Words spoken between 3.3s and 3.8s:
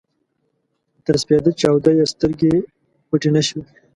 نه شوې.